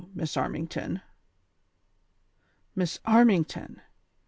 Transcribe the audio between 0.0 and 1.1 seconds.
Miss Armington.''"